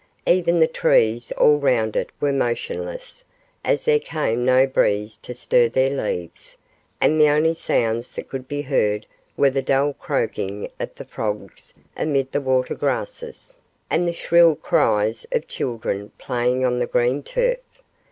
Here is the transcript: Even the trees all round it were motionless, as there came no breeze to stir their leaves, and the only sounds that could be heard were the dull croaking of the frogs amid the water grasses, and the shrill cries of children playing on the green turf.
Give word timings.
Even 0.25 0.59
the 0.59 0.65
trees 0.65 1.31
all 1.33 1.57
round 1.59 1.95
it 1.95 2.09
were 2.19 2.31
motionless, 2.33 3.23
as 3.63 3.85
there 3.85 3.99
came 3.99 4.43
no 4.43 4.65
breeze 4.65 5.15
to 5.17 5.35
stir 5.35 5.69
their 5.69 5.91
leaves, 5.91 6.57
and 6.99 7.21
the 7.21 7.27
only 7.29 7.53
sounds 7.53 8.15
that 8.15 8.27
could 8.27 8.47
be 8.47 8.63
heard 8.63 9.05
were 9.37 9.51
the 9.51 9.61
dull 9.61 9.93
croaking 9.93 10.67
of 10.79 10.95
the 10.95 11.05
frogs 11.05 11.75
amid 11.95 12.31
the 12.31 12.41
water 12.41 12.73
grasses, 12.73 13.53
and 13.91 14.07
the 14.07 14.11
shrill 14.11 14.55
cries 14.55 15.27
of 15.31 15.47
children 15.47 16.11
playing 16.17 16.65
on 16.65 16.79
the 16.79 16.87
green 16.87 17.21
turf. 17.21 17.59